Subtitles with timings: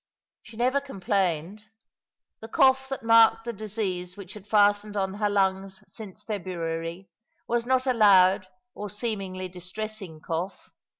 [0.41, 1.65] She never complained;
[2.39, 7.07] the cough that marked the disease which had fastened on her lungs since February
[7.47, 10.71] was not a loud or seemingly distressing cough.